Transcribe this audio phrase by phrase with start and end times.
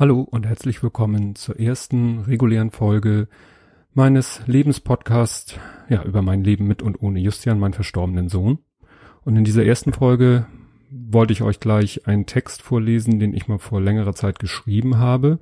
[0.00, 3.28] Hallo und herzlich willkommen zur ersten regulären Folge
[3.92, 5.56] meines Lebenspodcasts,
[5.90, 8.60] ja, über mein Leben mit und ohne Justian, meinen verstorbenen Sohn.
[9.26, 10.46] Und in dieser ersten Folge
[10.90, 15.38] wollte ich euch gleich einen Text vorlesen, den ich mal vor längerer Zeit geschrieben habe.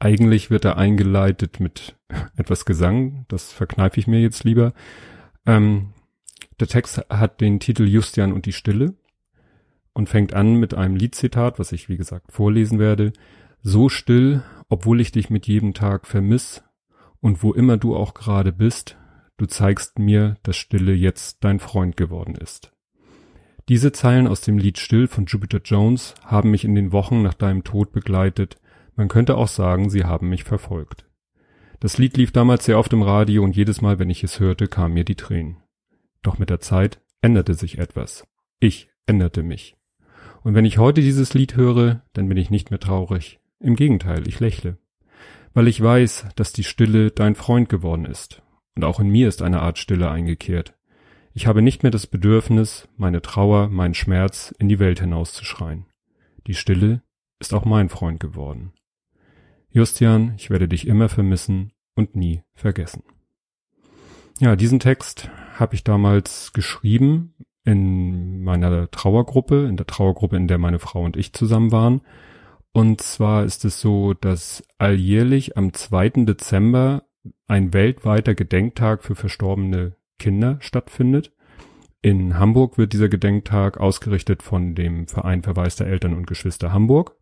[0.00, 1.94] Eigentlich wird er eingeleitet mit
[2.36, 4.72] etwas Gesang, das verkneife ich mir jetzt lieber.
[5.46, 5.90] Ähm,
[6.58, 8.94] der Text hat den Titel Justian und die Stille
[9.92, 13.12] und fängt an mit einem Liedzitat, was ich wie gesagt vorlesen werde.
[13.66, 16.62] So still, obwohl ich dich mit jedem Tag vermiss
[17.20, 18.98] und wo immer du auch gerade bist,
[19.38, 22.72] du zeigst mir, dass Stille jetzt dein Freund geworden ist.
[23.70, 27.32] Diese Zeilen aus dem Lied Still von Jupiter Jones haben mich in den Wochen nach
[27.32, 28.60] deinem Tod begleitet.
[28.96, 31.06] Man könnte auch sagen, sie haben mich verfolgt.
[31.80, 34.68] Das Lied lief damals sehr oft im Radio und jedes Mal, wenn ich es hörte,
[34.68, 35.56] kamen mir die Tränen.
[36.22, 38.26] Doch mit der Zeit änderte sich etwas.
[38.60, 39.74] Ich änderte mich.
[40.42, 43.40] Und wenn ich heute dieses Lied höre, dann bin ich nicht mehr traurig.
[43.60, 44.78] Im Gegenteil, ich lächle.
[45.52, 48.42] Weil ich weiß, dass die Stille dein Freund geworden ist.
[48.76, 50.74] Und auch in mir ist eine Art Stille eingekehrt.
[51.32, 55.86] Ich habe nicht mehr das Bedürfnis, meine Trauer, meinen Schmerz in die Welt hinauszuschreien.
[56.46, 57.02] Die Stille
[57.40, 58.72] ist auch mein Freund geworden.
[59.70, 63.02] Justian, ich werde dich immer vermissen und nie vergessen.
[64.38, 70.58] Ja, diesen Text habe ich damals geschrieben in meiner Trauergruppe, in der Trauergruppe, in der
[70.58, 72.02] meine Frau und ich zusammen waren.
[72.76, 76.24] Und zwar ist es so, dass alljährlich am 2.
[76.24, 77.04] Dezember
[77.46, 81.32] ein weltweiter Gedenktag für verstorbene Kinder stattfindet.
[82.02, 87.14] In Hamburg wird dieser Gedenktag ausgerichtet von dem Verein Verweis der Eltern und Geschwister Hamburg,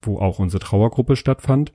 [0.00, 1.74] wo auch unsere Trauergruppe stattfand.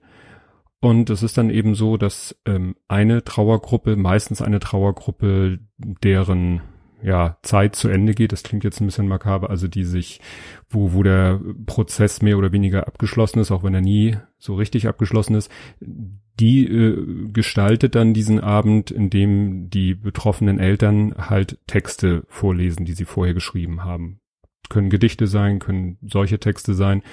[0.79, 6.63] Und es ist dann eben so, dass ähm, eine Trauergruppe, meistens eine Trauergruppe, deren
[7.03, 10.21] ja, Zeit zu Ende geht, das klingt jetzt ein bisschen makaber, also die sich,
[10.69, 14.87] wo, wo der Prozess mehr oder weniger abgeschlossen ist, auch wenn er nie so richtig
[14.87, 15.51] abgeschlossen ist,
[15.81, 22.93] die äh, gestaltet dann diesen Abend, in dem die betroffenen Eltern halt Texte vorlesen, die
[22.93, 24.21] sie vorher geschrieben haben.
[24.69, 27.03] Können Gedichte sein, können solche Texte sein.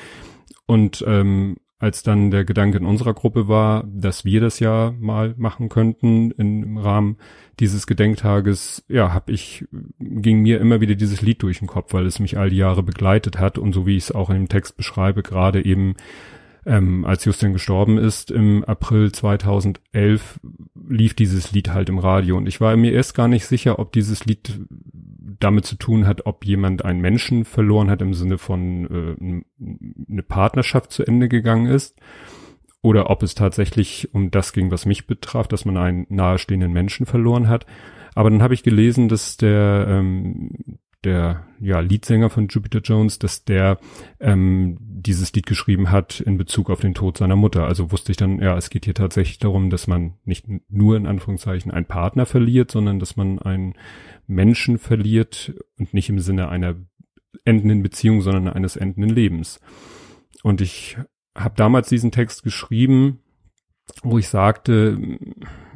[0.66, 5.34] Und ähm, als dann der Gedanke in unserer Gruppe war, dass wir das ja mal
[5.38, 7.16] machen könnten im Rahmen
[7.58, 9.64] dieses Gedenktages, ja, hab ich,
[9.98, 12.82] ging mir immer wieder dieses Lied durch den Kopf, weil es mich all die Jahre
[12.82, 15.94] begleitet hat und so wie ich es auch in dem Text beschreibe, gerade eben
[16.66, 20.40] ähm, als Justin gestorben ist im April 2011
[20.88, 23.92] lief dieses Lied halt im Radio und ich war mir erst gar nicht sicher, ob
[23.92, 24.60] dieses Lied
[25.38, 29.42] damit zu tun hat, ob jemand einen Menschen verloren hat im Sinne von äh,
[30.10, 31.98] eine Partnerschaft zu Ende gegangen ist
[32.82, 37.06] oder ob es tatsächlich um das ging, was mich betraf, dass man einen nahestehenden Menschen
[37.06, 37.66] verloren hat.
[38.14, 43.44] Aber dann habe ich gelesen, dass der ähm, der ja Leadsänger von Jupiter Jones, dass
[43.44, 43.78] der
[44.20, 47.64] ähm, dieses Lied geschrieben hat in Bezug auf den Tod seiner Mutter.
[47.64, 51.06] Also wusste ich dann, ja, es geht hier tatsächlich darum, dass man nicht nur in
[51.06, 53.74] Anführungszeichen einen Partner verliert, sondern dass man einen
[54.26, 56.76] Menschen verliert und nicht im Sinne einer
[57.44, 59.60] endenden Beziehung, sondern eines endenden Lebens.
[60.42, 60.98] Und ich
[61.34, 63.20] habe damals diesen Text geschrieben,
[64.02, 65.18] wo ich sagte,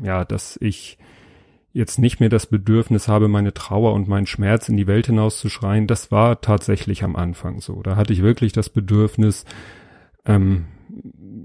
[0.03, 0.99] ja, dass ich
[1.75, 5.89] jetzt nicht mehr das Bedürfnis habe, meine Trauer und meinen Schmerz in die Welt hinauszuschreien,
[5.89, 7.83] das war tatsächlich am Anfang so.
[7.83, 9.45] Da hatte ich wirklich das Bedürfnis,
[10.25, 10.67] ähm,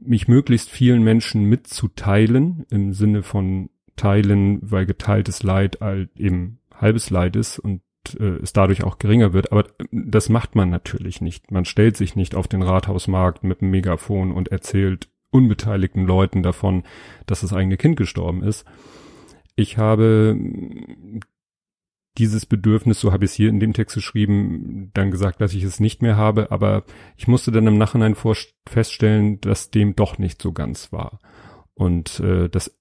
[0.05, 5.79] mich möglichst vielen Menschen mitzuteilen, im Sinne von teilen, weil geteiltes Leid
[6.15, 7.81] eben halbes Leid ist und
[8.19, 9.51] äh, es dadurch auch geringer wird.
[9.51, 11.51] Aber das macht man natürlich nicht.
[11.51, 16.83] Man stellt sich nicht auf den Rathausmarkt mit einem Megafon und erzählt unbeteiligten Leuten davon,
[17.25, 18.65] dass das eigene Kind gestorben ist
[19.59, 20.39] ich habe
[22.17, 25.63] dieses Bedürfnis, so habe ich es hier in dem Text geschrieben, dann gesagt, dass ich
[25.63, 26.83] es nicht mehr habe, aber
[27.15, 28.15] ich musste dann im Nachhinein
[28.67, 31.19] feststellen, dass dem doch nicht so ganz war.
[31.75, 32.77] Und äh, das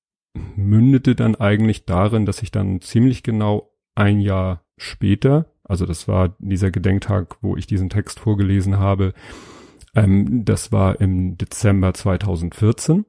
[0.56, 6.36] mündete dann eigentlich darin, dass ich dann ziemlich genau ein Jahr später, also das war
[6.38, 9.14] dieser Gedenktag, wo ich diesen Text vorgelesen habe,
[9.94, 13.04] ähm, das war im Dezember 2014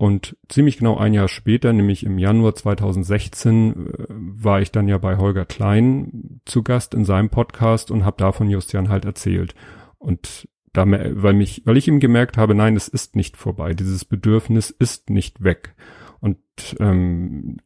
[0.00, 4.96] und ziemlich genau ein Jahr später, nämlich im Januar 2016, äh, war ich dann ja
[4.96, 9.54] bei Holger Klein zu Gast in seinem Podcast und habe davon Justian halt erzählt.
[9.98, 13.74] Und da, weil mich, weil ich ihm gemerkt habe, nein, es ist nicht vorbei.
[13.74, 15.74] Dieses Bedürfnis ist nicht weg.
[16.20, 16.38] Und
[16.78, 17.58] ähm,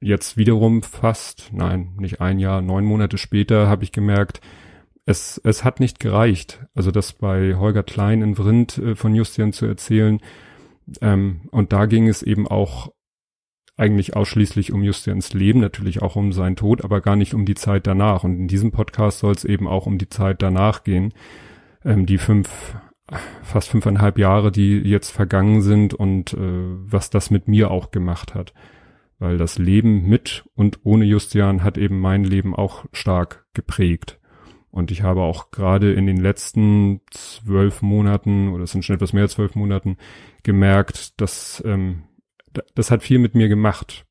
[0.00, 4.40] jetzt wiederum fast, nein, nicht ein Jahr, neun Monate später habe ich gemerkt,
[5.04, 6.64] es, es hat nicht gereicht.
[6.74, 10.20] Also das bei Holger Klein in Vrind äh, von Justian zu erzählen,
[11.00, 12.92] ähm, und da ging es eben auch
[13.76, 17.56] eigentlich ausschließlich um Justians Leben, natürlich auch um seinen Tod, aber gar nicht um die
[17.56, 18.22] Zeit danach.
[18.22, 21.12] Und in diesem Podcast soll es eben auch um die Zeit danach gehen,
[21.84, 22.76] ähm, die fünf
[23.42, 28.34] fast fünfeinhalb Jahre, die jetzt vergangen sind und äh, was das mit mir auch gemacht
[28.34, 28.54] hat.
[29.18, 34.18] Weil das Leben mit und ohne Justian hat eben mein Leben auch stark geprägt.
[34.74, 39.12] Und ich habe auch gerade in den letzten zwölf Monaten, oder es sind schon etwas
[39.12, 39.98] mehr als zwölf Monaten,
[40.42, 42.02] gemerkt, dass ähm,
[42.74, 44.04] das hat viel mit mir gemacht.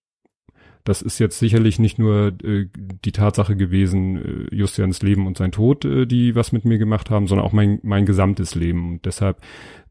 [0.86, 2.70] Das ist jetzt sicherlich nicht nur äh,
[3.04, 7.10] die Tatsache gewesen, äh, Justians Leben und sein Tod, äh, die was mit mir gemacht
[7.10, 8.94] haben, sondern auch mein, mein gesamtes Leben.
[8.94, 9.42] Und deshalb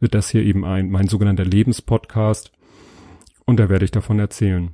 [0.00, 2.50] wird das hier eben ein, mein sogenannter Lebenspodcast.
[3.44, 4.70] Und da werde ich davon erzählen.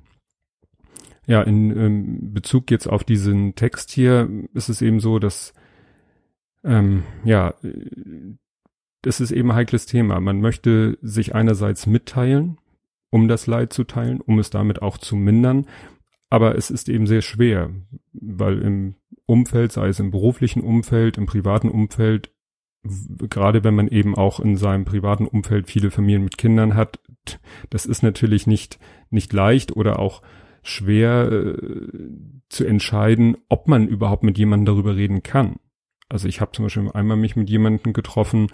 [1.27, 5.55] Ja, in ähm, Bezug jetzt auf diesen Text hier ist es eben so, dass
[6.65, 7.55] ähm, ja,
[9.03, 10.21] das ist eben ein heikles Thema.
[10.21, 12.59] Man möchte sich einerseits mitteilen,
[13.11, 15.67] um das Leid zu teilen, um es damit auch zu mindern.
[16.31, 17.71] Aber es ist eben sehr schwer,
[18.13, 18.97] weil im
[19.27, 22.33] Umfeld, sei es im beruflichen Umfeld, im privaten Umfeld,
[22.83, 27.01] gerade wenn man eben auch in seinem privaten Umfeld viele Familien mit Kindern hat,
[27.71, 28.79] das ist natürlich nicht,
[29.11, 30.23] nicht leicht oder auch
[30.63, 31.57] schwer äh,
[32.49, 35.57] zu entscheiden, ob man überhaupt mit jemandem darüber reden kann.
[36.09, 38.49] Also ich habe zum Beispiel einmal mich mit jemandem getroffen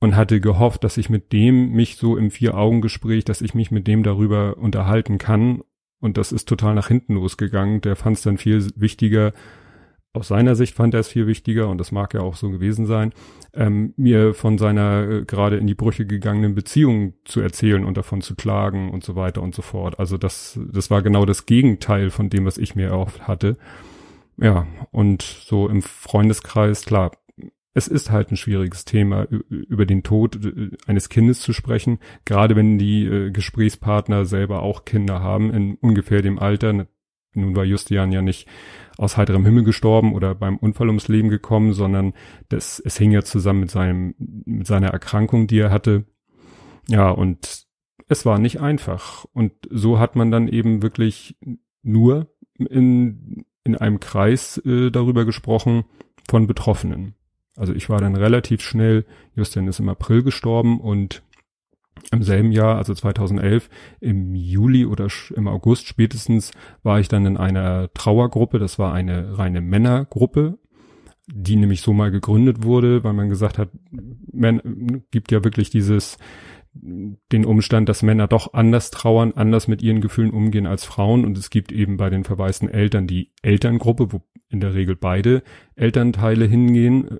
[0.00, 3.86] und hatte gehofft, dass ich mit dem mich so im Vier-Augen-Gespräch, dass ich mich mit
[3.86, 5.62] dem darüber unterhalten kann.
[6.00, 7.80] Und das ist total nach hinten losgegangen.
[7.80, 9.32] Der fand es dann viel wichtiger,
[10.14, 12.86] aus seiner Sicht fand er es viel wichtiger, und das mag ja auch so gewesen
[12.86, 13.12] sein,
[13.52, 18.20] ähm, mir von seiner äh, gerade in die Brüche gegangenen Beziehung zu erzählen und davon
[18.20, 19.98] zu klagen und so weiter und so fort.
[19.98, 23.56] Also das, das war genau das Gegenteil von dem, was ich mir auch hatte.
[24.36, 27.12] Ja, und so im Freundeskreis, klar,
[27.74, 32.56] es ist halt ein schwieriges Thema, über den Tod äh, eines Kindes zu sprechen, gerade
[32.56, 36.86] wenn die äh, Gesprächspartner selber auch Kinder haben, in ungefähr dem Alter.
[37.36, 38.48] Nun war Justian ja nicht
[38.96, 42.14] aus heiterem Himmel gestorben oder beim Unfall ums Leben gekommen, sondern
[42.48, 46.04] das, es hing ja zusammen mit seinem, mit seiner Erkrankung, die er hatte.
[46.88, 47.66] Ja, und
[48.06, 49.24] es war nicht einfach.
[49.32, 51.36] Und so hat man dann eben wirklich
[51.82, 55.84] nur in in einem Kreis äh, darüber gesprochen
[56.28, 57.14] von Betroffenen.
[57.56, 61.22] Also ich war dann relativ schnell, Justin ist im April gestorben und
[62.10, 63.70] im selben Jahr, also 2011,
[64.00, 66.50] im Juli oder im August spätestens,
[66.82, 68.58] war ich dann in einer Trauergruppe.
[68.58, 70.58] Das war eine reine Männergruppe,
[71.26, 73.70] die nämlich so mal gegründet wurde, weil man gesagt hat,
[74.32, 76.18] man gibt ja wirklich dieses
[76.74, 81.24] den Umstand, dass Männer doch anders trauern, anders mit ihren Gefühlen umgehen als Frauen.
[81.24, 85.42] Und es gibt eben bei den verwaisten Eltern die Elterngruppe, wo in der Regel beide
[85.76, 87.18] Elternteile hingehen.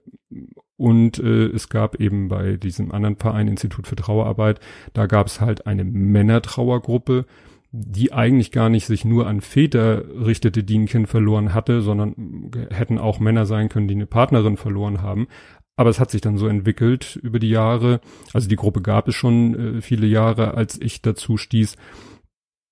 [0.76, 4.58] Und äh, es gab eben bei diesem anderen Verein, Institut für Trauerarbeit,
[4.92, 7.26] da gab es halt eine Männertrauergruppe,
[7.70, 12.50] die eigentlich gar nicht sich nur an Väter richtete, die ein Kind verloren hatte, sondern
[12.70, 15.26] hätten auch Männer sein können, die eine Partnerin verloren haben.
[15.76, 18.00] Aber es hat sich dann so entwickelt über die Jahre.
[18.32, 21.76] Also die Gruppe gab es schon äh, viele Jahre, als ich dazu stieß.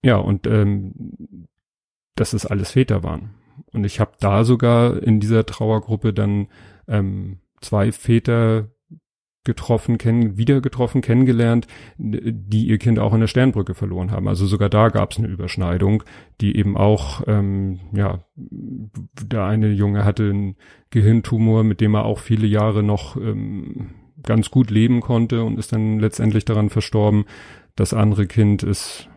[0.05, 1.47] Ja, und ähm,
[2.15, 3.35] dass es alles Väter waren.
[3.73, 6.49] Und ich habe da sogar in dieser Trauergruppe dann
[6.89, 8.71] ähm, zwei Väter
[9.45, 11.67] getroffen, kennen, wieder getroffen, kennengelernt,
[11.99, 14.29] die ihr Kind auch in der Sternbrücke verloren haben.
[14.29, 16.05] Also sogar da gab es eine Überschneidung,
[16.41, 20.57] die eben auch, ähm, ja, der eine Junge hatte einen
[20.91, 23.91] Gehirntumor, mit dem er auch viele Jahre noch ähm,
[24.23, 27.25] ganz gut leben konnte und ist dann letztendlich daran verstorben.
[27.75, 29.09] Das andere Kind ist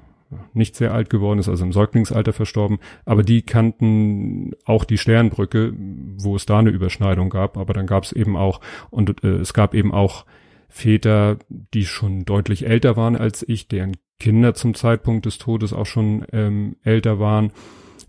[0.53, 5.73] nicht sehr alt geworden ist, also im Säuglingsalter verstorben, aber die kannten auch die Sternbrücke,
[6.17, 9.53] wo es da eine Überschneidung gab, aber dann gab es eben auch, und äh, es
[9.53, 10.25] gab eben auch
[10.69, 15.85] Väter, die schon deutlich älter waren als ich, deren Kinder zum Zeitpunkt des Todes auch
[15.85, 17.51] schon ähm, älter waren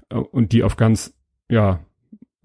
[0.09, 1.15] äh, und die auf ganz,
[1.49, 1.81] ja,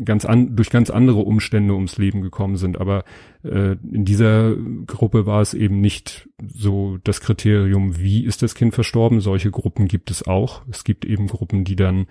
[0.04, 2.80] ganz an, durch ganz andere Umstände ums Leben gekommen sind.
[2.80, 3.04] Aber
[3.44, 4.56] äh, in dieser
[4.88, 9.22] Gruppe war es eben nicht so das Kriterium, wie ist das Kind verstorben.
[9.22, 10.64] Solche Gruppen gibt es auch.
[10.70, 12.08] Es gibt eben Gruppen, die dann,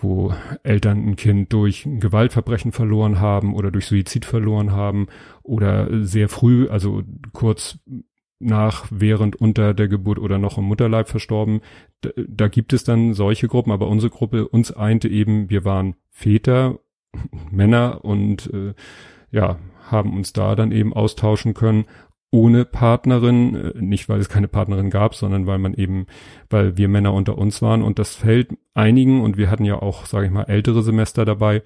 [0.00, 5.06] wo Eltern ein Kind durch ein Gewaltverbrechen verloren haben oder durch Suizid verloren haben
[5.42, 7.78] oder sehr früh, also kurz
[8.40, 11.60] nach, während, unter der Geburt oder noch im Mutterleib verstorben.
[12.02, 15.94] Da, da gibt es dann solche Gruppen, aber unsere Gruppe, uns einte eben, wir waren
[16.10, 16.78] Väter
[17.50, 18.74] Männer und äh,
[19.30, 19.58] ja,
[19.90, 21.86] haben uns da dann eben austauschen können
[22.34, 26.06] ohne Partnerin, äh, nicht weil es keine Partnerin gab, sondern weil man eben,
[26.50, 27.82] weil wir Männer unter uns waren.
[27.82, 31.62] Und das fällt einigen und wir hatten ja auch, sage ich mal, ältere Semester dabei,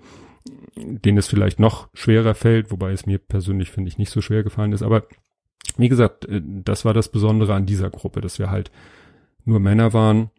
[0.77, 4.43] denen es vielleicht noch schwerer fällt, wobei es mir persönlich finde ich nicht so schwer
[4.43, 5.05] gefallen ist, aber
[5.79, 8.71] wie gesagt, äh, das war das Besondere an dieser Gruppe, dass wir halt
[9.47, 10.31] nur Männer waren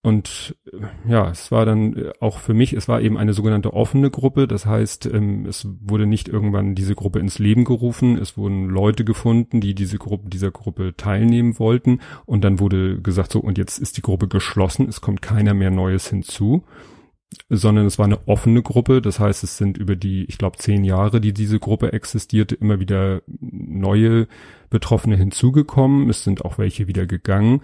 [0.00, 3.72] und äh, ja, es war dann äh, auch für mich, es war eben eine sogenannte
[3.72, 4.46] offene Gruppe.
[4.46, 8.16] Das heißt, ähm, es wurde nicht irgendwann diese Gruppe ins Leben gerufen.
[8.16, 12.00] Es wurden Leute gefunden, die diese Gruppe, dieser Gruppe teilnehmen wollten.
[12.26, 14.88] Und dann wurde gesagt, so, und jetzt ist die Gruppe geschlossen.
[14.88, 16.64] Es kommt keiner mehr Neues hinzu.
[17.50, 19.02] Sondern es war eine offene Gruppe.
[19.02, 22.78] Das heißt, es sind über die, ich glaube, zehn Jahre, die diese Gruppe existierte, immer
[22.78, 24.28] wieder neue
[24.70, 26.08] Betroffene hinzugekommen.
[26.08, 27.62] Es sind auch welche wieder gegangen.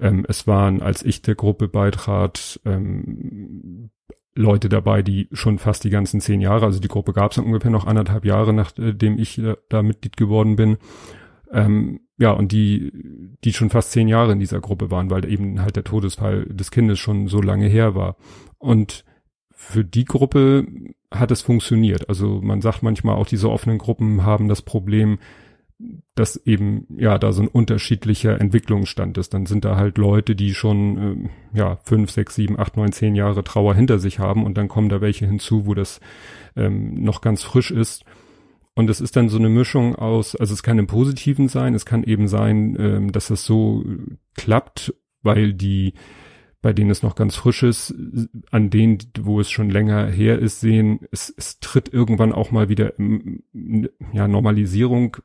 [0.00, 3.90] Ähm, es waren, als ich der Gruppe beitrat, ähm,
[4.34, 7.70] Leute dabei, die schon fast die ganzen zehn Jahre, also die Gruppe gab es ungefähr
[7.70, 10.78] noch anderthalb Jahre, nachdem ich da Mitglied geworden bin.
[11.52, 12.92] Ähm, ja, und die,
[13.44, 16.70] die schon fast zehn Jahre in dieser Gruppe waren, weil eben halt der Todesfall des
[16.70, 18.16] Kindes schon so lange her war.
[18.58, 19.04] Und
[19.50, 20.66] für die Gruppe
[21.10, 22.08] hat es funktioniert.
[22.08, 25.18] Also man sagt manchmal auch, diese offenen Gruppen haben das Problem,
[26.14, 29.32] dass eben ja da so ein unterschiedlicher Entwicklungsstand ist.
[29.32, 33.14] Dann sind da halt Leute, die schon äh, ja fünf, sechs, sieben, acht, neun, zehn
[33.14, 36.00] Jahre Trauer hinter sich haben und dann kommen da welche hinzu, wo das
[36.56, 38.04] ähm, noch ganz frisch ist.
[38.74, 41.86] Und es ist dann so eine Mischung aus, also es kann im Positiven sein, es
[41.86, 43.84] kann eben sein, ähm, dass es so
[44.36, 45.94] klappt, weil die
[46.62, 47.94] bei denen es noch ganz frisch ist,
[48.50, 52.68] an denen, wo es schon länger her ist, sehen, es, es tritt irgendwann auch mal
[52.68, 52.92] wieder
[54.12, 55.16] ja, Normalisierung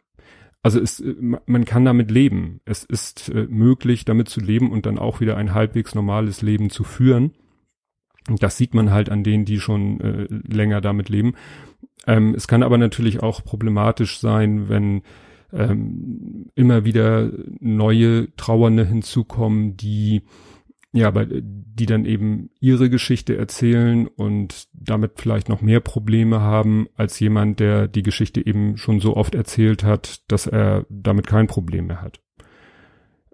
[0.66, 1.14] also es, äh,
[1.46, 2.60] man kann damit leben.
[2.66, 6.72] Es ist äh, möglich, damit zu leben und dann auch wieder ein halbwegs normales Leben
[6.72, 7.34] zu führen.
[8.28, 11.36] Und das sieht man halt an denen, die schon äh, länger damit leben.
[12.08, 15.04] Ähm, es kann aber natürlich auch problematisch sein, wenn
[15.54, 17.30] ähm, immer wieder
[17.60, 20.24] neue Trauernde hinzukommen, die
[20.96, 26.88] ja, aber die dann eben ihre Geschichte erzählen und damit vielleicht noch mehr Probleme haben
[26.96, 31.48] als jemand, der die Geschichte eben schon so oft erzählt hat, dass er damit kein
[31.48, 32.22] Problem mehr hat.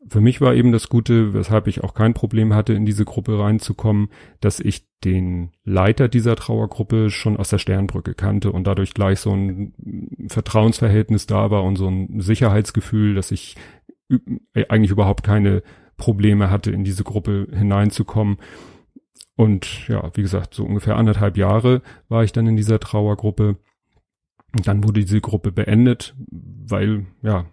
[0.07, 3.37] Für mich war eben das Gute, weshalb ich auch kein Problem hatte, in diese Gruppe
[3.37, 9.19] reinzukommen, dass ich den Leiter dieser Trauergruppe schon aus der Sternbrücke kannte und dadurch gleich
[9.19, 9.75] so ein
[10.29, 13.55] Vertrauensverhältnis da war und so ein Sicherheitsgefühl, dass ich
[14.67, 15.61] eigentlich überhaupt keine
[16.01, 18.37] Probleme hatte, in diese Gruppe hineinzukommen.
[19.35, 23.57] Und ja, wie gesagt, so ungefähr anderthalb Jahre war ich dann in dieser Trauergruppe.
[24.53, 27.45] Und dann wurde diese Gruppe beendet, weil, ja,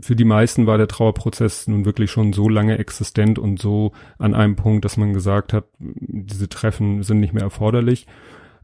[0.00, 4.34] für die meisten war der Trauerprozess nun wirklich schon so lange existent und so an
[4.34, 8.06] einem Punkt, dass man gesagt hat, diese Treffen sind nicht mehr erforderlich.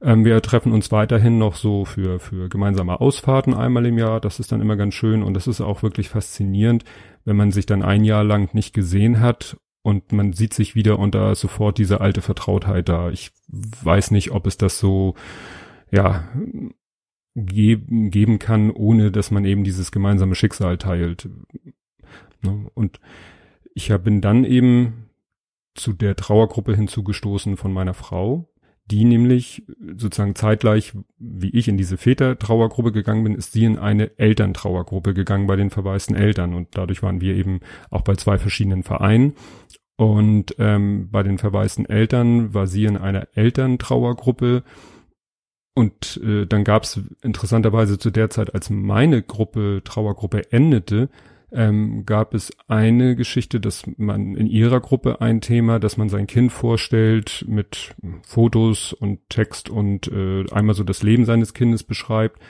[0.01, 4.21] Ähm, wir treffen uns weiterhin noch so für, für gemeinsame Ausfahrten einmal im Jahr.
[4.21, 6.85] Das ist dann immer ganz schön und das ist auch wirklich faszinierend,
[7.25, 10.99] wenn man sich dann ein Jahr lang nicht gesehen hat und man sieht sich wieder
[10.99, 13.11] und da ist sofort diese alte Vertrautheit da.
[13.11, 15.15] Ich weiß nicht, ob es das so,
[15.91, 16.29] ja,
[17.35, 21.29] geben, geben kann, ohne dass man eben dieses gemeinsame Schicksal teilt.
[22.43, 22.71] Ne?
[22.75, 23.01] Und
[23.75, 25.11] ich bin dann eben
[25.75, 28.49] zu der Trauergruppe hinzugestoßen von meiner Frau,
[28.91, 29.65] die nämlich
[29.97, 35.47] sozusagen zeitgleich, wie ich in diese Väter-Trauergruppe gegangen bin, ist sie in eine Elterntrauergruppe gegangen
[35.47, 36.55] bei den verwaisten Eltern.
[36.55, 39.35] Und dadurch waren wir eben auch bei zwei verschiedenen Vereinen.
[39.97, 44.63] Und ähm, bei den verwaisten Eltern war sie in einer Elterntrauergruppe.
[45.75, 51.11] Und äh, dann gab es interessanterweise zu der Zeit, als meine Gruppe, Trauergruppe endete,
[51.53, 56.27] ähm, gab es eine Geschichte, dass man in ihrer Gruppe ein Thema, dass man sein
[56.27, 62.41] Kind vorstellt mit Fotos und Text und äh, einmal so das Leben seines Kindes beschreibt.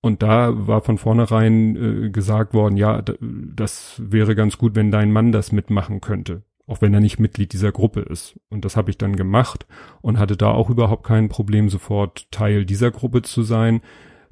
[0.00, 5.12] Und da war von vornherein äh, gesagt worden, ja, das wäre ganz gut, wenn dein
[5.12, 8.38] Mann das mitmachen könnte, auch wenn er nicht Mitglied dieser Gruppe ist.
[8.48, 9.66] Und das habe ich dann gemacht
[10.02, 13.80] und hatte da auch überhaupt kein Problem, sofort Teil dieser Gruppe zu sein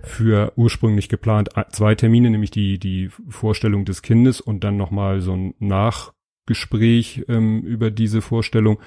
[0.05, 5.33] für ursprünglich geplant zwei Termine, nämlich die, die Vorstellung des Kindes und dann nochmal so
[5.33, 8.79] ein Nachgespräch ähm, über diese Vorstellung.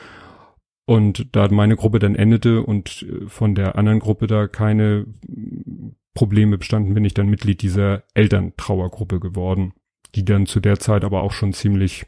[0.85, 5.05] Und da meine Gruppe dann endete und äh, von der anderen Gruppe da keine
[6.13, 9.73] Probleme bestanden, bin ich dann Mitglied dieser Elterntrauergruppe geworden,
[10.15, 12.05] die dann zu der Zeit aber auch schon ziemlich,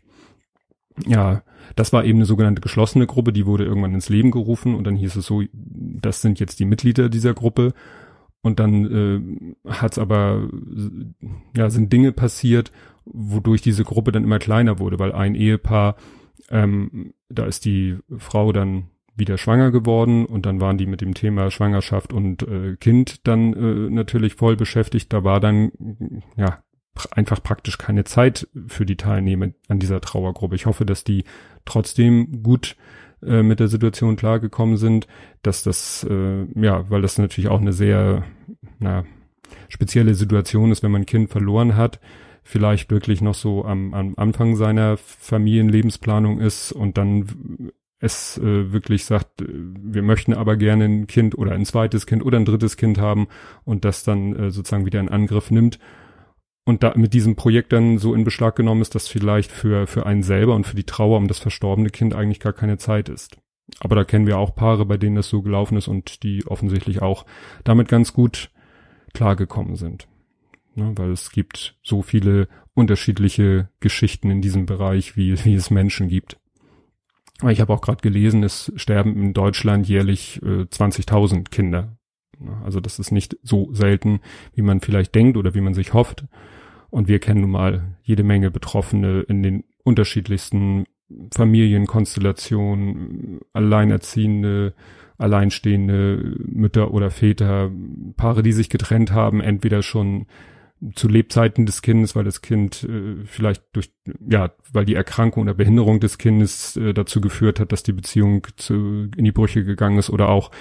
[1.05, 1.43] ja,
[1.75, 4.95] das war eben eine sogenannte geschlossene Gruppe, die wurde irgendwann ins Leben gerufen und dann
[4.95, 7.73] hieß es so, das sind jetzt die Mitglieder dieser Gruppe
[8.41, 10.48] und dann äh, hat es aber,
[11.55, 12.72] ja, sind Dinge passiert,
[13.05, 15.96] wodurch diese Gruppe dann immer kleiner wurde, weil ein Ehepaar,
[16.50, 21.13] ähm, da ist die Frau dann wieder schwanger geworden und dann waren die mit dem
[21.13, 25.12] Thema Schwangerschaft und äh, Kind dann äh, natürlich voll beschäftigt.
[25.12, 25.72] Da war dann
[26.38, 26.63] ja
[27.12, 30.55] einfach praktisch keine Zeit für die Teilnehmer an dieser Trauergruppe.
[30.55, 31.25] Ich hoffe, dass die
[31.65, 32.75] trotzdem gut
[33.25, 35.07] äh, mit der Situation klargekommen sind,
[35.41, 38.23] dass das, äh, ja, weil das natürlich auch eine sehr,
[38.79, 39.03] na,
[39.67, 41.99] spezielle Situation ist, wenn man ein Kind verloren hat.
[42.41, 49.05] vielleicht wirklich noch so am, am Anfang seiner Familienlebensplanung ist und dann es äh, wirklich
[49.05, 52.77] sagt, äh, wir möchten aber gerne ein Kind oder ein zweites Kind oder ein drittes
[52.77, 53.27] Kind haben
[53.65, 55.79] und das dann äh, sozusagen wieder in Angriff nimmt
[56.69, 60.05] und da mit diesem Projekt dann so in Beschlag genommen ist, dass vielleicht für, für
[60.05, 63.38] einen selber und für die Trauer um das verstorbene Kind eigentlich gar keine Zeit ist.
[63.79, 67.01] Aber da kennen wir auch Paare, bei denen das so gelaufen ist und die offensichtlich
[67.01, 67.25] auch
[67.63, 68.51] damit ganz gut
[69.15, 70.07] klargekommen sind.
[70.75, 76.07] Ne, weil es gibt so viele unterschiedliche Geschichten in diesem Bereich, wie, wie es Menschen
[76.07, 76.38] gibt.
[77.47, 81.97] Ich habe auch gerade gelesen, es sterben in Deutschland jährlich äh, 20.000 Kinder.
[82.63, 84.19] Also das ist nicht so selten,
[84.53, 86.25] wie man vielleicht denkt oder wie man sich hofft.
[86.89, 90.86] Und wir kennen nun mal jede Menge Betroffene in den unterschiedlichsten
[91.34, 94.74] Familienkonstellationen, Alleinerziehende,
[95.17, 97.72] alleinstehende Mütter oder Väter,
[98.15, 100.27] Paare, die sich getrennt haben, entweder schon
[100.96, 103.91] zu Lebzeiten des Kindes, weil das Kind äh, vielleicht durch,
[104.29, 108.48] ja, weil die Erkrankung oder Behinderung des Kindes äh, dazu geführt hat, dass die Beziehung
[108.55, 110.51] zu, in die Brüche gegangen ist oder auch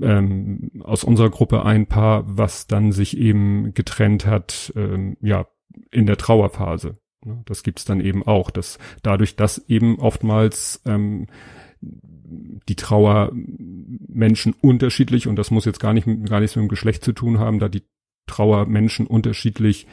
[0.00, 5.46] ähm, aus unserer Gruppe ein Paar, was dann sich eben getrennt hat, ähm, ja,
[5.90, 6.98] in der Trauerphase.
[7.24, 11.26] Ne, das gibt's dann eben auch, dass dadurch, dass eben oftmals ähm,
[11.80, 17.04] die Trauer Menschen unterschiedlich und das muss jetzt gar nicht gar nichts mit dem Geschlecht
[17.04, 17.84] zu tun haben, da die
[18.26, 19.86] Trauer Menschen unterschiedlich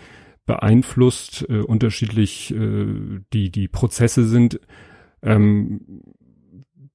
[0.46, 4.60] beeinflusst, äh, unterschiedlich äh, die die Prozesse sind.
[5.22, 6.04] Ähm,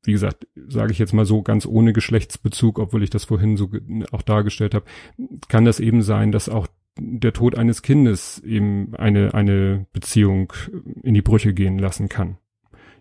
[0.02, 3.70] wie gesagt, sage ich jetzt mal so ganz ohne Geschlechtsbezug, obwohl ich das vorhin so
[4.12, 4.86] auch dargestellt habe,
[5.48, 6.66] kann das eben sein, dass auch
[7.00, 10.52] der Tod eines Kindes eben eine eine Beziehung
[11.02, 12.36] in die Brüche gehen lassen kann.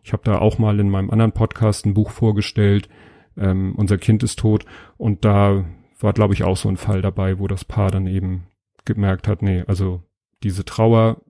[0.04, 2.90] Ich habe da auch mal in meinem anderen Podcast ein Buch vorgestellt,
[3.38, 4.66] ähm, unser Kind ist tot,
[4.98, 5.66] und da
[6.00, 8.46] war, glaube ich, auch so ein Fall dabei, wo das Paar dann eben
[8.86, 10.02] gemerkt hat, nee, also
[10.44, 11.22] diese Trauer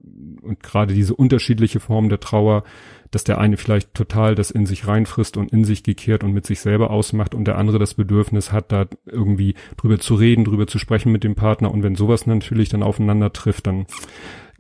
[0.42, 2.64] und gerade diese unterschiedliche Form der Trauer,
[3.12, 6.46] dass der eine vielleicht total das in sich reinfrisst und in sich gekehrt und mit
[6.46, 10.68] sich selber ausmacht und der andere das Bedürfnis hat, da irgendwie drüber zu reden, drüber
[10.68, 13.88] zu sprechen mit dem Partner und wenn sowas natürlich dann aufeinander trifft, dann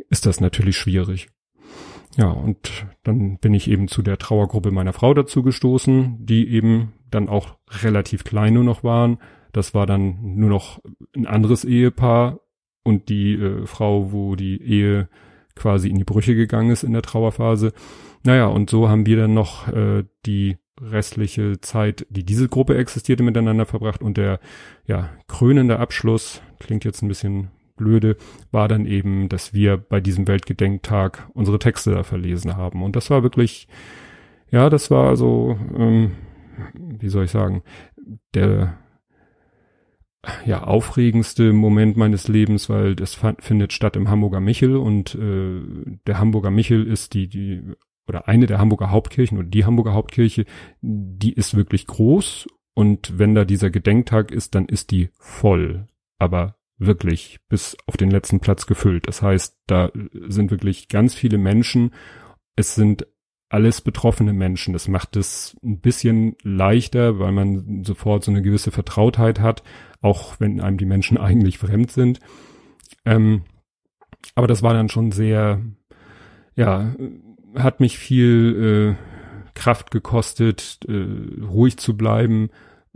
[0.10, 1.28] ist das natürlich schwierig.
[2.17, 6.93] Ja, und dann bin ich eben zu der Trauergruppe meiner Frau dazu gestoßen, die eben
[7.12, 9.19] dann auch relativ klein nur noch waren,
[9.52, 10.80] das war dann nur noch
[11.15, 12.39] ein anderes Ehepaar
[12.84, 15.10] und die äh, Frau, wo die Ehe
[15.56, 17.74] quasi in die Brüche gegangen ist in der Trauerphase.
[18.24, 23.24] Naja, und so haben wir dann noch äh, die restliche Zeit, die diese Gruppe existierte,
[23.24, 24.40] miteinander verbracht und der
[24.86, 28.18] ja krönende Abschluss klingt jetzt ein bisschen blöde,
[28.52, 33.10] war dann eben, dass wir bei diesem Weltgedenktag unsere Texte da verlesen haben und das
[33.10, 33.68] war wirklich,
[34.52, 36.12] ja, das war so, ähm,
[36.74, 37.64] wie soll ich sagen,
[38.34, 38.78] der
[40.46, 45.62] ja, aufregendste Moment meines Lebens, weil das findet statt im Hamburger Michel und äh,
[46.08, 47.64] der Hamburger Michel ist die, die,
[48.08, 50.46] oder eine der Hamburger Hauptkirchen oder die Hamburger Hauptkirche,
[50.82, 56.56] die ist wirklich groß und wenn da dieser Gedenktag ist, dann ist die voll, aber
[56.78, 59.08] wirklich bis auf den letzten Platz gefüllt.
[59.08, 59.92] Das heißt, da
[60.28, 61.94] sind wirklich ganz viele Menschen.
[62.56, 63.06] Es sind
[63.50, 64.74] alles betroffene Menschen.
[64.74, 69.64] Das macht es ein bisschen leichter, weil man sofort so eine gewisse Vertrautheit hat,
[70.02, 72.20] auch wenn einem die Menschen eigentlich fremd sind.
[73.06, 73.44] Ähm,
[74.36, 75.62] aber das war dann schon sehr,
[76.56, 76.94] ja,
[77.56, 82.50] hat mich viel äh, Kraft gekostet, äh, ruhig zu bleiben,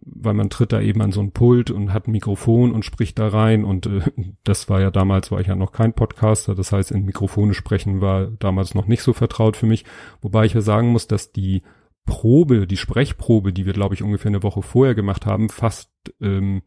[0.06, 3.20] weil man tritt da eben an so ein Pult und hat ein Mikrofon und spricht
[3.20, 4.02] da rein und äh,
[4.44, 8.02] das war ja damals, war ich ja noch kein Podcaster, das heißt in Mikrofone sprechen
[8.02, 9.86] war damals noch nicht so vertraut für mich,
[10.22, 11.64] wobei ich ja sagen muss, dass die
[12.06, 15.90] Probe, die Sprechprobe, die wir glaube ich ungefähr eine Woche vorher gemacht haben, fast
[16.20, 16.64] ähm,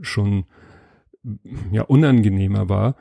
[0.00, 0.46] schon
[1.70, 2.96] ja unangenehmer war,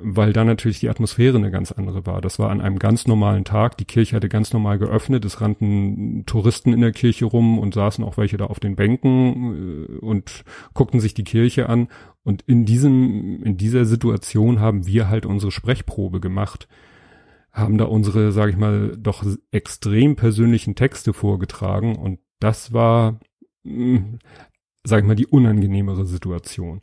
[0.00, 2.20] weil da natürlich die Atmosphäre eine ganz andere war.
[2.20, 3.76] Das war an einem ganz normalen Tag.
[3.78, 5.24] Die Kirche hatte ganz normal geöffnet.
[5.24, 9.86] Es rannten Touristen in der Kirche rum und saßen auch welche da auf den Bänken
[9.88, 11.88] äh, und guckten sich die Kirche an.
[12.24, 16.68] Und in diesem, in dieser Situation haben wir halt unsere Sprechprobe gemacht,
[17.52, 21.96] haben da unsere, sage ich mal, doch extrem persönlichen Texte vorgetragen.
[21.96, 23.20] Und das war,
[23.64, 24.18] hm,
[24.84, 26.82] sag ich mal, die unangenehmere Situation.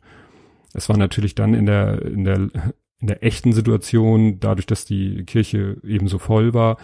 [0.74, 2.50] Es war natürlich dann in der, in der,
[3.00, 6.78] in der echten Situation, dadurch, dass die Kirche eben so voll war,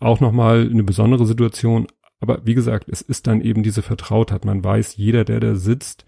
[0.00, 1.86] auch nochmal eine besondere Situation.
[2.20, 4.44] Aber wie gesagt, es ist dann eben diese Vertrautheit.
[4.44, 6.04] Man weiß, jeder, der da sitzt,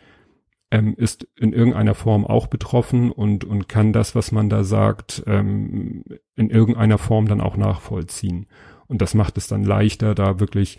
[0.70, 5.22] ähm, ist in irgendeiner Form auch betroffen und, und kann das, was man da sagt,
[5.26, 6.04] ähm,
[6.36, 8.46] in irgendeiner Form dann auch nachvollziehen.
[8.86, 10.78] Und das macht es dann leichter, da wirklich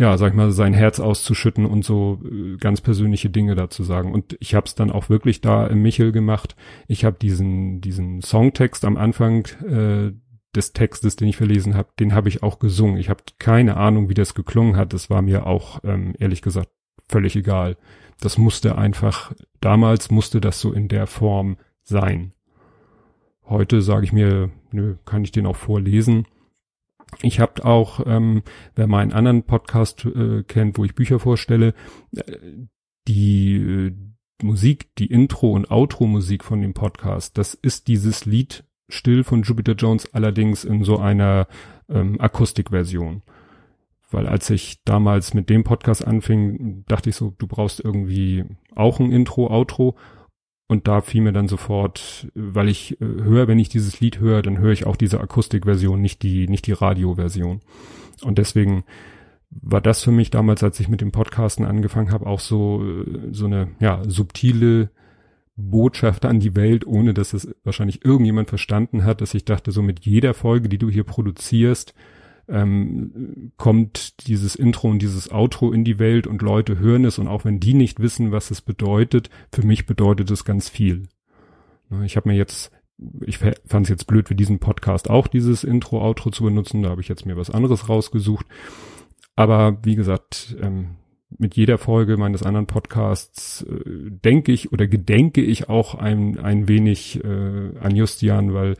[0.00, 4.14] ja, sag ich mal, sein Herz auszuschütten und so äh, ganz persönliche Dinge dazu sagen.
[4.14, 6.56] Und ich habe es dann auch wirklich da im Michel gemacht.
[6.88, 10.12] Ich habe diesen diesen Songtext am Anfang äh,
[10.56, 12.96] des Textes, den ich verlesen habe, den habe ich auch gesungen.
[12.96, 14.94] Ich habe keine Ahnung, wie das geklungen hat.
[14.94, 16.70] Das war mir auch ähm, ehrlich gesagt
[17.06, 17.76] völlig egal.
[18.20, 22.32] Das musste einfach damals musste das so in der Form sein.
[23.44, 26.24] Heute sage ich mir, nö, kann ich den auch vorlesen.
[27.22, 28.42] Ich habe auch, ähm,
[28.74, 31.74] wer meinen anderen Podcast äh, kennt, wo ich Bücher vorstelle,
[32.14, 32.36] äh,
[33.08, 33.92] die äh,
[34.42, 39.74] Musik, die Intro- und Outro-Musik von dem Podcast, das ist dieses Lied Still von Jupiter
[39.74, 41.46] Jones allerdings in so einer
[41.88, 43.22] ähm, Akustikversion.
[44.10, 48.44] Weil als ich damals mit dem Podcast anfing, dachte ich so, du brauchst irgendwie
[48.74, 49.96] auch ein Intro, Outro.
[50.70, 54.40] Und da fiel mir dann sofort, weil ich äh, höre, wenn ich dieses Lied höre,
[54.40, 57.58] dann höre ich auch diese Akustikversion, nicht die, nicht die Radioversion.
[58.22, 58.84] Und deswegen
[59.50, 63.32] war das für mich damals, als ich mit dem Podcasten angefangen habe, auch so, äh,
[63.32, 64.90] so eine, ja, subtile
[65.56, 69.82] Botschaft an die Welt, ohne dass es wahrscheinlich irgendjemand verstanden hat, dass ich dachte, so
[69.82, 71.94] mit jeder Folge, die du hier produzierst,
[72.50, 77.28] ähm, kommt dieses Intro und dieses Outro in die Welt und Leute hören es und
[77.28, 81.04] auch wenn die nicht wissen, was es bedeutet, für mich bedeutet es ganz viel.
[81.88, 82.72] Ne, ich habe mir jetzt,
[83.24, 86.90] ich fand es jetzt blöd für diesen Podcast auch dieses Intro, Outro zu benutzen, da
[86.90, 88.46] habe ich jetzt mir was anderes rausgesucht.
[89.36, 90.96] Aber wie gesagt, ähm,
[91.38, 96.68] mit jeder Folge meines anderen Podcasts äh, denke ich oder gedenke ich auch ein, ein
[96.68, 98.76] wenig äh, an Justian, weil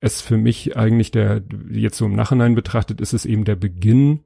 [0.00, 4.20] es für mich eigentlich der, jetzt so im Nachhinein betrachtet, ist es eben der Beginn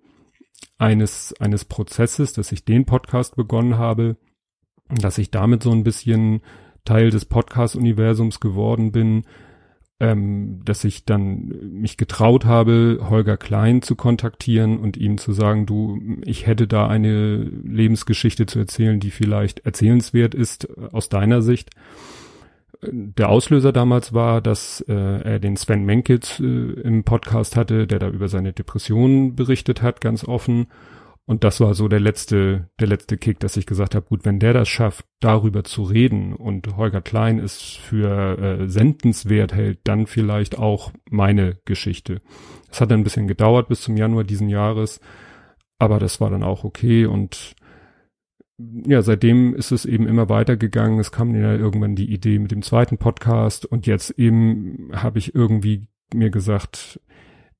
[0.78, 4.16] eines, eines Prozesses, dass ich den Podcast begonnen habe,
[4.88, 6.42] dass ich damit so ein bisschen
[6.84, 9.24] Teil des Podcast-Universums geworden bin,
[10.00, 15.66] ähm, dass ich dann mich getraut habe, Holger Klein zu kontaktieren und ihm zu sagen,
[15.66, 21.42] du, ich hätte da eine Lebensgeschichte zu erzählen, die vielleicht erzählenswert ist äh, aus deiner
[21.42, 21.70] Sicht
[22.82, 27.98] der Auslöser damals war, dass äh, er den Sven Menkitz äh, im Podcast hatte, der
[27.98, 30.66] da über seine Depressionen berichtet hat, ganz offen.
[31.26, 34.38] Und das war so der letzte, der letzte Kick, dass ich gesagt habe, gut, wenn
[34.38, 40.06] der das schafft, darüber zu reden und Holger Klein es für äh, sendenswert hält, dann
[40.06, 42.20] vielleicht auch meine Geschichte.
[42.70, 45.00] Es hat dann ein bisschen gedauert bis zum Januar diesen Jahres,
[45.78, 47.54] aber das war dann auch okay und
[48.58, 51.00] ja, seitdem ist es eben immer weitergegangen.
[51.00, 55.34] Es kam ja irgendwann die Idee mit dem zweiten Podcast und jetzt eben habe ich
[55.34, 57.00] irgendwie mir gesagt,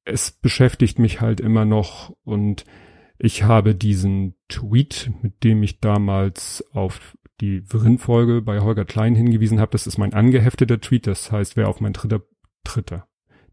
[0.05, 2.65] es beschäftigt mich halt immer noch und
[3.19, 9.61] ich habe diesen Tweet, mit dem ich damals auf die Vrin-Folge bei Holger Klein hingewiesen
[9.61, 12.23] habe, das ist mein angehefteter Tweet, das heißt, wer auf mein dritter,
[12.63, 13.09] dritter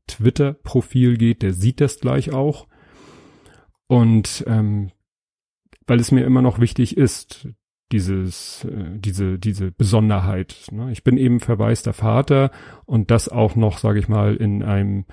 [0.07, 2.67] Twitter-Profil geht, der sieht das gleich auch.
[3.87, 4.91] Und ähm,
[5.87, 7.47] weil es mir immer noch wichtig ist,
[7.91, 10.67] dieses, äh, diese, diese Besonderheit.
[10.71, 10.91] Ne?
[10.91, 12.51] Ich bin eben verwaister Vater
[12.85, 15.05] und das auch noch, sage ich mal, in einem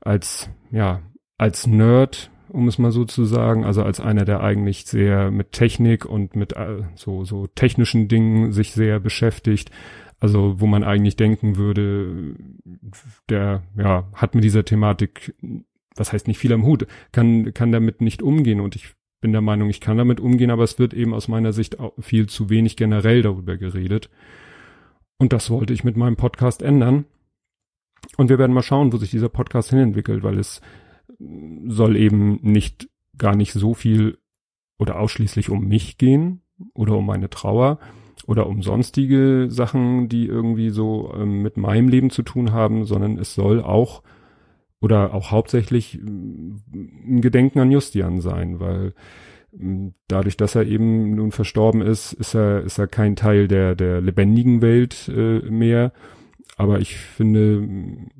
[0.00, 1.02] als ja
[1.38, 5.52] als Nerd, um es mal so zu sagen, also als einer, der eigentlich sehr mit
[5.52, 9.70] Technik und mit äh, so so technischen Dingen sich sehr beschäftigt.
[10.18, 12.36] Also wo man eigentlich denken würde,
[13.28, 15.34] der ja hat mit dieser Thematik
[15.98, 19.40] was heißt nicht viel am Hut, kann, kann damit nicht umgehen und ich bin der
[19.40, 22.76] Meinung, ich kann damit umgehen, aber es wird eben aus meiner Sicht viel zu wenig
[22.76, 24.10] generell darüber geredet.
[25.18, 27.06] Und das wollte ich mit meinem Podcast ändern.
[28.16, 30.60] Und wir werden mal schauen, wo sich dieser Podcast hinentwickelt, weil es
[31.66, 34.18] soll eben nicht gar nicht so viel
[34.78, 36.42] oder ausschließlich um mich gehen
[36.74, 37.78] oder um meine Trauer
[38.26, 43.18] oder um sonstige Sachen, die irgendwie so ähm, mit meinem Leben zu tun haben, sondern
[43.18, 44.02] es soll auch
[44.80, 46.56] oder auch hauptsächlich mm,
[47.06, 48.94] ein Gedenken an Justian sein, weil
[49.52, 53.74] mm, dadurch, dass er eben nun verstorben ist, ist er, ist er kein Teil der,
[53.74, 55.92] der lebendigen Welt äh, mehr.
[56.56, 58.10] Aber ich finde, mm,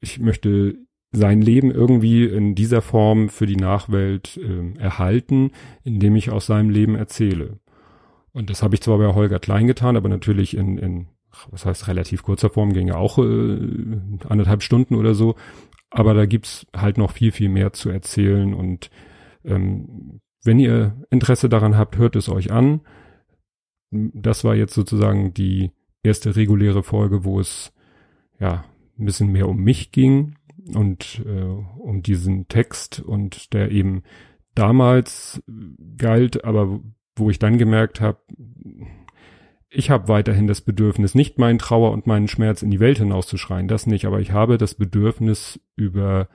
[0.00, 0.76] ich möchte
[1.12, 5.52] sein Leben irgendwie in dieser Form für die Nachwelt äh, erhalten,
[5.84, 7.60] indem ich aus seinem Leben erzähle.
[8.32, 11.06] Und das habe ich zwar bei Holger Klein getan, aber natürlich in, in
[11.50, 13.58] was heißt relativ kurzer Form, ging ja auch äh,
[14.28, 15.36] anderthalb Stunden oder so.
[15.94, 18.90] Aber da gibt's halt noch viel, viel mehr zu erzählen und
[19.44, 22.80] ähm, wenn ihr Interesse daran habt, hört es euch an.
[23.92, 25.70] Das war jetzt sozusagen die
[26.02, 27.72] erste reguläre Folge, wo es
[28.40, 28.64] ja
[28.98, 30.34] ein bisschen mehr um mich ging
[30.74, 34.02] und äh, um diesen Text und der eben
[34.56, 35.44] damals
[35.96, 36.80] galt, aber
[37.14, 38.18] wo ich dann gemerkt habe,
[39.74, 43.68] ich habe weiterhin das Bedürfnis, nicht meinen Trauer und meinen Schmerz in die Welt hinauszuschreien,
[43.68, 46.28] das nicht, aber ich habe das Bedürfnis, über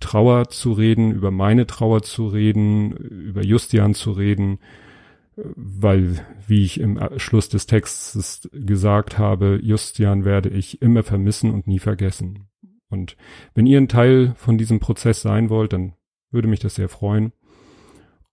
[0.00, 4.58] Trauer zu reden, über meine Trauer zu reden, über Justian zu reden,
[5.36, 11.66] weil, wie ich im Schluss des Textes gesagt habe, Justian werde ich immer vermissen und
[11.66, 12.48] nie vergessen.
[12.90, 13.16] Und
[13.54, 15.94] wenn ihr ein Teil von diesem Prozess sein wollt, dann
[16.30, 17.32] würde mich das sehr freuen.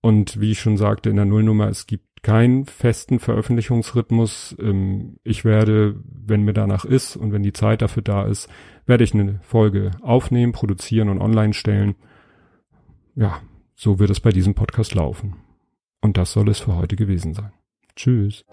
[0.02, 4.56] Und wie ich schon sagte in der Nullnummer, es gibt keinen festen Veröffentlichungsrhythmus.
[4.60, 8.50] Ähm, ich werde, wenn mir danach ist und wenn die Zeit dafür da ist,
[8.88, 11.94] werde ich eine Folge aufnehmen, produzieren und online stellen.
[13.14, 13.42] Ja,
[13.76, 15.36] so wird es bei diesem Podcast laufen.
[16.02, 17.52] Und das soll es für heute gewesen sein.
[17.96, 18.44] Tschüss.